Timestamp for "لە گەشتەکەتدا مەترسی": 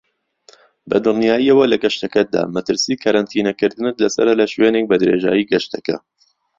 1.71-2.99